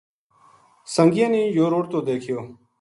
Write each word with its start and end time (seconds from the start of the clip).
سنگیاں 0.95 1.29
نے 1.33 1.41
یوہ 1.55 1.71
رُڑتو 1.73 1.99
دیکھیو 2.09 2.39